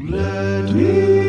Let 0.00 0.72
me 0.74 1.27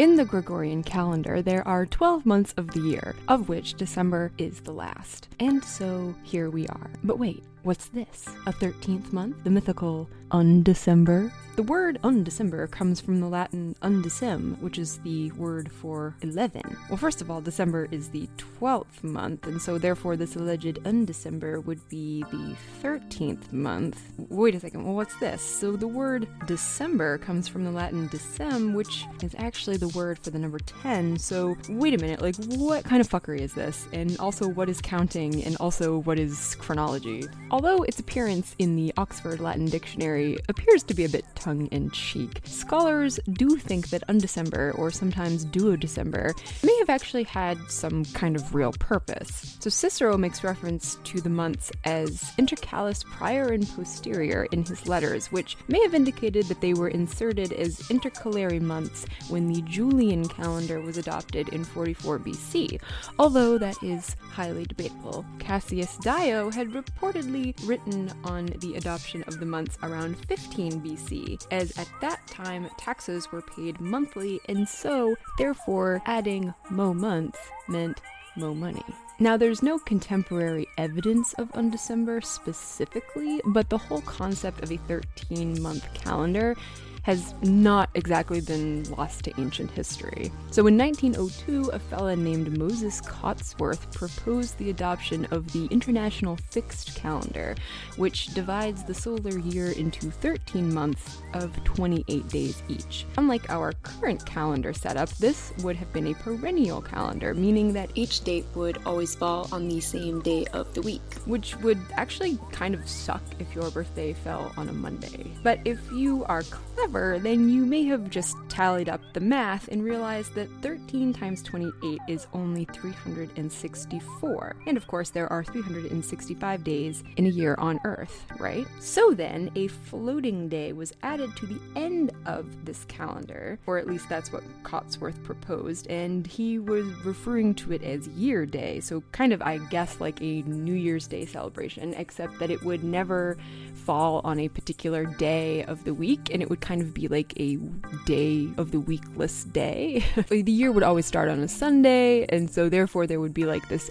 In 0.00 0.16
the 0.16 0.24
Gregorian 0.24 0.82
calendar, 0.82 1.42
there 1.42 1.62
are 1.68 1.84
12 1.84 2.24
months 2.24 2.54
of 2.56 2.70
the 2.70 2.80
year, 2.80 3.14
of 3.28 3.50
which 3.50 3.74
December 3.74 4.32
is 4.38 4.62
the 4.62 4.72
last. 4.72 5.28
And 5.40 5.62
so 5.62 6.14
here 6.22 6.48
we 6.48 6.66
are. 6.68 6.90
But 7.04 7.18
wait, 7.18 7.44
what's 7.64 7.90
this? 7.90 8.24
A 8.46 8.52
13th 8.54 9.12
month? 9.12 9.44
The 9.44 9.50
mythical 9.50 10.08
Undecember? 10.30 11.32
The 11.56 11.64
word 11.64 11.98
undecember 12.04 12.70
comes 12.70 13.00
from 13.00 13.20
the 13.20 13.26
Latin 13.26 13.74
undecem, 13.82 14.58
which 14.60 14.78
is 14.78 14.98
the 14.98 15.30
word 15.32 15.70
for 15.70 16.14
11. 16.22 16.62
Well, 16.88 16.96
first 16.96 17.20
of 17.20 17.30
all, 17.30 17.40
December 17.40 17.88
is 17.90 18.08
the 18.08 18.28
12th 18.60 19.02
month, 19.02 19.46
and 19.46 19.60
so 19.60 19.76
therefore 19.76 20.16
this 20.16 20.36
alleged 20.36 20.78
undecember 20.84 21.62
would 21.64 21.86
be 21.88 22.24
the 22.30 22.56
13th 22.82 23.52
month. 23.52 24.00
Wait 24.16 24.54
a 24.54 24.60
second, 24.60 24.84
well, 24.84 24.94
what's 24.94 25.16
this? 25.16 25.42
So 25.42 25.72
the 25.72 25.88
word 25.88 26.28
December 26.46 27.18
comes 27.18 27.48
from 27.48 27.64
the 27.64 27.72
Latin 27.72 28.08
decem, 28.08 28.72
which 28.72 29.04
is 29.22 29.34
actually 29.36 29.76
the 29.76 29.88
word 29.94 30.18
for 30.18 30.30
the 30.30 30.38
number 30.38 30.58
10. 30.58 31.18
So 31.18 31.56
wait 31.68 31.94
a 31.94 31.98
minute, 31.98 32.20
like, 32.22 32.36
what 32.36 32.84
kind 32.84 33.00
of 33.00 33.08
fuckery 33.08 33.40
is 33.40 33.54
this? 33.54 33.86
And 33.92 34.16
also, 34.18 34.48
what 34.48 34.68
is 34.68 34.80
counting? 34.80 35.44
And 35.44 35.56
also, 35.56 35.98
what 35.98 36.18
is 36.18 36.56
chronology? 36.56 37.24
Although 37.50 37.82
its 37.82 37.98
appearance 37.98 38.54
in 38.58 38.76
the 38.76 38.92
Oxford 38.96 39.40
Latin 39.40 39.66
Dictionary 39.66 40.38
appears 40.48 40.82
to 40.84 40.94
be 40.94 41.04
a 41.04 41.08
bit 41.08 41.24
tongue 41.34 41.66
in 41.68 41.90
cheek. 41.90 42.40
Scholars 42.44 43.18
do 43.32 43.56
think 43.56 43.90
that 43.90 44.06
undecember, 44.08 44.76
or 44.78 44.90
sometimes 44.90 45.44
duodecember, 45.46 46.34
may 46.64 46.76
have 46.78 46.90
actually 46.90 47.24
had 47.24 47.58
some 47.70 48.04
kind 48.06 48.36
of 48.36 48.54
real 48.54 48.72
purpose. 48.72 49.56
So 49.60 49.70
Cicero 49.70 50.16
makes 50.16 50.44
reference 50.44 50.96
to 51.04 51.20
the 51.20 51.30
months 51.30 51.72
as 51.84 52.22
intercalus 52.38 53.04
prior 53.04 53.48
and 53.48 53.68
posterior 53.68 54.46
in 54.52 54.64
his 54.64 54.86
letters, 54.86 55.30
which 55.32 55.56
may 55.68 55.80
have 55.82 55.94
indicated 55.94 56.46
that 56.46 56.60
they 56.60 56.74
were 56.74 56.88
inserted 56.88 57.52
as 57.52 57.90
intercalary 57.90 58.60
months 58.60 59.06
when 59.28 59.48
the 59.48 59.62
Julian 59.80 60.28
calendar 60.28 60.78
was 60.78 60.98
adopted 60.98 61.48
in 61.48 61.64
44 61.64 62.18
BC, 62.18 62.82
although 63.18 63.56
that 63.56 63.82
is 63.82 64.14
highly 64.20 64.66
debatable. 64.66 65.24
Cassius 65.38 65.96
Dio 65.96 66.50
had 66.50 66.72
reportedly 66.72 67.54
written 67.66 68.12
on 68.24 68.44
the 68.58 68.74
adoption 68.74 69.22
of 69.22 69.40
the 69.40 69.46
months 69.46 69.78
around 69.82 70.18
15 70.26 70.82
BC, 70.82 71.46
as 71.50 71.70
at 71.78 71.88
that 72.02 72.26
time 72.26 72.68
taxes 72.76 73.32
were 73.32 73.40
paid 73.40 73.80
monthly, 73.80 74.38
and 74.50 74.68
so, 74.68 75.16
therefore, 75.38 76.02
adding 76.04 76.52
mo 76.68 76.92
month 76.92 77.38
meant 77.66 78.02
mo 78.36 78.52
money. 78.52 78.84
Now, 79.18 79.38
there's 79.38 79.62
no 79.62 79.78
contemporary 79.78 80.66
evidence 80.76 81.32
of 81.34 81.50
undecember 81.52 82.22
specifically, 82.22 83.40
but 83.46 83.70
the 83.70 83.78
whole 83.78 84.02
concept 84.02 84.62
of 84.62 84.70
a 84.70 84.76
13 84.76 85.62
month 85.62 85.88
calendar 85.94 86.54
has 87.02 87.34
not 87.42 87.90
exactly 87.94 88.40
been 88.40 88.84
lost 88.90 89.24
to 89.24 89.40
ancient 89.40 89.70
history. 89.70 90.30
So 90.50 90.66
in 90.66 90.76
1902, 90.76 91.70
a 91.70 91.78
fella 91.78 92.16
named 92.16 92.56
Moses 92.58 93.00
Cotsworth 93.00 93.92
proposed 93.94 94.58
the 94.58 94.70
adoption 94.70 95.26
of 95.30 95.52
the 95.52 95.66
International 95.66 96.36
Fixed 96.36 96.94
Calendar, 96.94 97.54
which 97.96 98.26
divides 98.28 98.84
the 98.84 98.94
solar 98.94 99.38
year 99.38 99.70
into 99.72 100.10
13 100.10 100.72
months 100.72 101.22
of 101.34 101.62
28 101.64 102.28
days 102.28 102.62
each. 102.68 103.06
Unlike 103.16 103.50
our 103.50 103.72
current 104.00 104.24
calendar 104.24 104.72
setup, 104.72 105.10
this 105.18 105.52
would 105.62 105.76
have 105.76 105.92
been 105.92 106.08
a 106.08 106.14
perennial 106.14 106.80
calendar, 106.80 107.34
meaning 107.34 107.72
that 107.74 107.90
Each 107.94 108.20
date 108.24 108.46
would 108.54 108.78
always 108.86 109.14
fall 109.14 109.48
on 109.52 109.68
the 109.68 109.80
same 109.80 110.22
day 110.22 110.46
of 110.52 110.72
the 110.74 110.80
week. 110.82 111.02
which 111.26 111.56
would 111.58 111.78
actually 111.96 112.38
kind 112.50 112.74
of 112.74 112.88
suck 112.88 113.22
if 113.38 113.54
your 113.54 113.70
birthday 113.70 114.12
fell 114.12 114.52
on 114.56 114.68
a 114.68 114.72
Monday. 114.72 115.30
But 115.42 115.60
if 115.64 115.78
you 115.92 116.24
are 116.24 116.42
clever, 116.42 117.18
then 117.18 117.48
you 117.48 117.66
may 117.66 117.84
have 117.84 118.08
just 118.08 118.36
tallied 118.60 118.90
up 118.90 119.00
the 119.14 119.20
math 119.20 119.68
and 119.68 119.82
realized 119.82 120.34
that 120.34 120.46
13 120.60 121.14
times 121.14 121.42
28 121.42 121.98
is 122.08 122.26
only 122.34 122.66
364. 122.66 124.56
And 124.66 124.76
of 124.76 124.86
course, 124.86 125.08
there 125.08 125.32
are 125.32 125.42
365 125.42 126.62
days 126.62 127.02
in 127.16 127.24
a 127.24 127.30
year 127.30 127.54
on 127.56 127.80
Earth, 127.84 128.26
right? 128.38 128.66
So 128.78 129.14
then, 129.14 129.50
a 129.54 129.68
floating 129.68 130.50
day 130.50 130.74
was 130.74 130.92
added 131.02 131.34
to 131.36 131.46
the 131.46 131.58
end 131.74 132.12
of 132.26 132.66
this 132.66 132.84
calendar, 132.84 133.58
or 133.66 133.78
at 133.78 133.86
least 133.86 134.10
that's 134.10 134.30
what 134.30 134.42
Cotsworth 134.62 135.24
proposed, 135.24 135.86
and 135.86 136.26
he 136.26 136.58
was 136.58 136.84
referring 137.02 137.54
to 137.54 137.72
it 137.72 137.82
as 137.82 138.08
Year 138.08 138.44
Day, 138.44 138.80
so 138.80 139.02
kind 139.12 139.32
of, 139.32 139.40
I 139.40 139.56
guess, 139.56 140.02
like 140.02 140.20
a 140.20 140.42
New 140.42 140.74
Year's 140.74 141.06
Day 141.06 141.24
celebration, 141.24 141.94
except 141.94 142.38
that 142.40 142.50
it 142.50 142.62
would 142.62 142.84
never 142.84 143.38
fall 143.72 144.20
on 144.22 144.38
a 144.38 144.48
particular 144.48 145.06
day 145.06 145.64
of 145.64 145.84
the 145.84 145.94
week, 145.94 146.28
and 146.30 146.42
it 146.42 146.50
would 146.50 146.60
kind 146.60 146.82
of 146.82 146.92
be 146.92 147.08
like 147.08 147.32
a 147.40 147.56
day 148.04 148.49
of 148.58 148.70
the 148.70 148.80
weekless 148.80 149.44
day. 149.44 150.04
the 150.28 150.42
year 150.50 150.72
would 150.72 150.82
always 150.82 151.06
start 151.06 151.28
on 151.28 151.40
a 151.40 151.48
Sunday, 151.48 152.26
and 152.28 152.50
so 152.50 152.68
therefore 152.68 153.06
there 153.06 153.20
would 153.20 153.34
be 153.34 153.44
like 153.44 153.68
this 153.68 153.90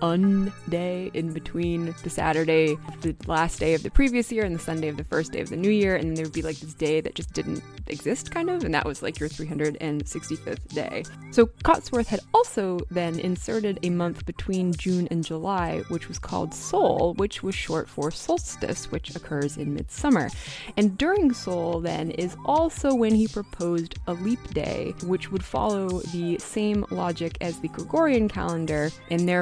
un 0.00 0.52
day 0.68 1.10
in 1.14 1.32
between 1.32 1.94
the 2.02 2.10
Saturday 2.10 2.76
the 3.00 3.14
last 3.26 3.60
day 3.60 3.74
of 3.74 3.82
the 3.82 3.90
previous 3.90 4.32
year 4.32 4.44
and 4.44 4.54
the 4.54 4.58
Sunday 4.58 4.88
of 4.88 4.96
the 4.96 5.04
first 5.04 5.32
day 5.32 5.40
of 5.40 5.48
the 5.48 5.56
new 5.56 5.70
year, 5.70 5.96
and 5.96 6.16
there 6.16 6.24
would 6.24 6.32
be 6.32 6.42
like 6.42 6.58
this 6.58 6.74
day 6.74 7.00
that 7.00 7.14
just 7.14 7.32
didn't 7.32 7.62
exist, 7.86 8.30
kind 8.30 8.50
of, 8.50 8.64
and 8.64 8.74
that 8.74 8.84
was 8.84 9.02
like 9.02 9.20
your 9.20 9.28
365th 9.28 10.68
day. 10.68 11.04
So 11.30 11.46
Cotsworth 11.64 12.06
had 12.06 12.20
also 12.34 12.80
then 12.90 13.18
inserted 13.20 13.78
a 13.82 13.90
month 13.90 14.24
between 14.26 14.72
June 14.72 15.08
and 15.10 15.24
July, 15.24 15.82
which 15.88 16.08
was 16.08 16.18
called 16.18 16.54
Sol, 16.54 17.14
which 17.14 17.42
was 17.42 17.54
short 17.54 17.88
for 17.88 18.10
solstice, 18.10 18.90
which 18.90 19.14
occurs 19.14 19.56
in 19.56 19.74
midsummer. 19.74 20.28
And 20.76 20.96
during 20.98 21.32
Sol, 21.32 21.80
then, 21.80 22.10
is 22.12 22.36
also 22.44 22.94
when 22.94 23.14
he 23.14 23.28
proposed 23.28 23.94
a 24.06 24.14
leap 24.14 24.42
day, 24.54 24.94
which 25.04 25.30
would 25.30 25.44
follow 25.44 26.00
the 26.12 26.38
same 26.38 26.84
logic 26.90 27.36
as 27.40 27.60
the 27.60 27.68
Gregorian 27.68 28.28
calendar, 28.28 28.90
and 29.10 29.28
therefore, 29.28 29.41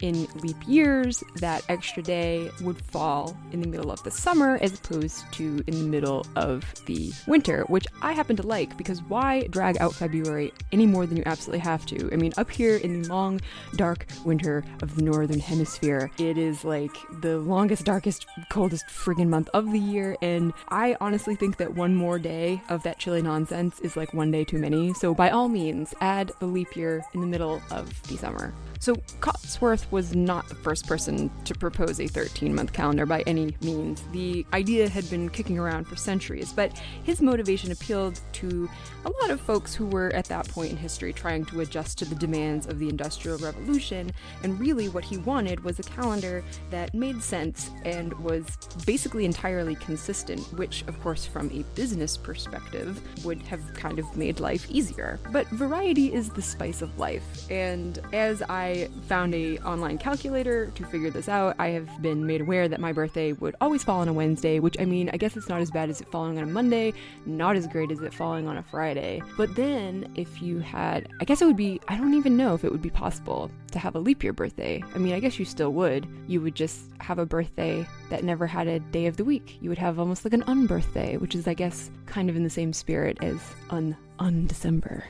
in 0.00 0.26
leap 0.36 0.56
years, 0.66 1.22
that 1.36 1.64
extra 1.68 2.02
day 2.02 2.50
would 2.60 2.80
fall 2.84 3.36
in 3.52 3.60
the 3.60 3.68
middle 3.68 3.90
of 3.90 4.02
the 4.02 4.10
summer 4.10 4.58
as 4.60 4.74
opposed 4.74 5.24
to 5.32 5.62
in 5.66 5.78
the 5.78 5.88
middle 5.88 6.26
of 6.36 6.64
the 6.86 7.12
winter, 7.26 7.64
which 7.68 7.86
I 8.00 8.12
happen 8.12 8.36
to 8.36 8.46
like 8.46 8.76
because 8.76 9.02
why 9.02 9.46
drag 9.48 9.78
out 9.78 9.94
February 9.94 10.52
any 10.72 10.86
more 10.86 11.06
than 11.06 11.16
you 11.16 11.22
absolutely 11.26 11.60
have 11.60 11.86
to? 11.86 12.10
I 12.12 12.16
mean, 12.16 12.32
up 12.36 12.50
here 12.50 12.76
in 12.76 13.02
the 13.02 13.08
long, 13.08 13.40
dark 13.76 14.06
winter 14.24 14.64
of 14.82 14.96
the 14.96 15.02
northern 15.02 15.40
hemisphere, 15.40 16.10
it 16.18 16.38
is 16.38 16.64
like 16.64 16.96
the 17.20 17.38
longest, 17.38 17.84
darkest, 17.84 18.26
coldest 18.50 18.86
friggin' 18.86 19.28
month 19.28 19.48
of 19.54 19.70
the 19.72 19.78
year, 19.78 20.16
and 20.22 20.52
I 20.68 20.96
honestly 21.00 21.36
think 21.36 21.56
that 21.58 21.74
one 21.74 21.94
more 21.94 22.18
day 22.18 22.62
of 22.68 22.82
that 22.82 22.98
chilly 22.98 23.22
nonsense 23.22 23.80
is 23.80 23.96
like 23.96 24.14
one 24.14 24.30
day 24.30 24.44
too 24.44 24.58
many. 24.58 24.92
So, 24.94 25.14
by 25.14 25.30
all 25.30 25.48
means, 25.48 25.94
add 26.00 26.32
the 26.40 26.46
leap 26.46 26.76
year 26.76 27.04
in 27.14 27.20
the 27.20 27.26
middle 27.26 27.62
of 27.70 28.02
the 28.04 28.16
summer. 28.16 28.54
So, 28.78 28.96
Cotsworth 29.22 29.88
was 29.92 30.16
not 30.16 30.48
the 30.48 30.56
first 30.56 30.88
person 30.88 31.30
to 31.44 31.54
propose 31.54 32.00
a 32.00 32.08
13 32.08 32.52
month 32.52 32.72
calendar 32.72 33.06
by 33.06 33.20
any 33.20 33.54
means. 33.62 34.02
The 34.10 34.44
idea 34.52 34.88
had 34.88 35.08
been 35.10 35.30
kicking 35.30 35.60
around 35.60 35.84
for 35.84 35.94
centuries, 35.94 36.52
but 36.52 36.76
his 37.04 37.22
motivation 37.22 37.70
appealed 37.70 38.20
to 38.32 38.68
a 39.04 39.10
lot 39.10 39.30
of 39.30 39.40
folks 39.40 39.76
who 39.76 39.86
were 39.86 40.12
at 40.12 40.24
that 40.24 40.48
point 40.48 40.72
in 40.72 40.76
history 40.76 41.12
trying 41.12 41.44
to 41.46 41.60
adjust 41.60 41.98
to 41.98 42.04
the 42.04 42.16
demands 42.16 42.66
of 42.66 42.80
the 42.80 42.88
Industrial 42.88 43.38
Revolution, 43.38 44.10
and 44.42 44.58
really 44.58 44.88
what 44.88 45.04
he 45.04 45.18
wanted 45.18 45.62
was 45.62 45.78
a 45.78 45.84
calendar 45.84 46.42
that 46.70 46.92
made 46.92 47.22
sense 47.22 47.70
and 47.84 48.12
was 48.24 48.44
basically 48.86 49.24
entirely 49.24 49.76
consistent, 49.76 50.40
which, 50.58 50.82
of 50.88 51.00
course, 51.00 51.24
from 51.24 51.48
a 51.52 51.62
business 51.76 52.16
perspective, 52.16 53.00
would 53.24 53.40
have 53.42 53.60
kind 53.74 54.00
of 54.00 54.16
made 54.16 54.40
life 54.40 54.68
easier. 54.68 55.20
But 55.30 55.46
variety 55.50 56.12
is 56.12 56.28
the 56.28 56.42
spice 56.42 56.82
of 56.82 56.98
life, 56.98 57.48
and 57.48 58.00
as 58.12 58.42
I 58.48 58.88
found 59.12 59.34
a 59.34 59.58
online 59.58 59.98
calculator 59.98 60.68
to 60.68 60.86
figure 60.86 61.10
this 61.10 61.28
out, 61.28 61.54
I 61.58 61.68
have 61.68 62.00
been 62.00 62.26
made 62.26 62.40
aware 62.40 62.66
that 62.66 62.80
my 62.80 62.94
birthday 62.94 63.34
would 63.34 63.54
always 63.60 63.84
fall 63.84 64.00
on 64.00 64.08
a 64.08 64.12
Wednesday, 64.14 64.58
which 64.58 64.80
I 64.80 64.86
mean, 64.86 65.10
I 65.12 65.18
guess 65.18 65.36
it's 65.36 65.50
not 65.50 65.60
as 65.60 65.70
bad 65.70 65.90
as 65.90 66.00
it 66.00 66.10
falling 66.10 66.38
on 66.38 66.44
a 66.44 66.46
Monday, 66.46 66.94
not 67.26 67.54
as 67.54 67.66
great 67.66 67.90
as 67.90 68.00
it 68.00 68.14
falling 68.14 68.48
on 68.48 68.56
a 68.56 68.62
Friday. 68.62 69.20
But 69.36 69.54
then 69.54 70.10
if 70.14 70.40
you 70.40 70.60
had, 70.60 71.08
I 71.20 71.26
guess 71.26 71.42
it 71.42 71.44
would 71.44 71.58
be, 71.58 71.78
I 71.88 71.98
don't 71.98 72.14
even 72.14 72.38
know 72.38 72.54
if 72.54 72.64
it 72.64 72.72
would 72.72 72.80
be 72.80 72.88
possible 72.88 73.50
to 73.72 73.78
have 73.78 73.96
a 73.96 73.98
leap 73.98 74.24
year 74.24 74.32
birthday. 74.32 74.82
I 74.94 74.98
mean, 74.98 75.12
I 75.12 75.20
guess 75.20 75.38
you 75.38 75.44
still 75.44 75.74
would. 75.74 76.08
You 76.26 76.40
would 76.40 76.54
just 76.54 76.80
have 77.00 77.18
a 77.18 77.26
birthday 77.26 77.86
that 78.08 78.24
never 78.24 78.46
had 78.46 78.66
a 78.66 78.80
day 78.80 79.04
of 79.04 79.18
the 79.18 79.24
week. 79.24 79.58
You 79.60 79.68
would 79.68 79.76
have 79.76 79.98
almost 79.98 80.24
like 80.24 80.32
an 80.32 80.44
unbirthday, 80.44 81.20
which 81.20 81.34
is, 81.34 81.46
I 81.46 81.52
guess, 81.52 81.90
kind 82.06 82.30
of 82.30 82.36
in 82.36 82.44
the 82.44 82.48
same 82.48 82.72
spirit 82.72 83.18
as 83.20 83.38
un 83.68 83.94
undecember. 84.18 85.02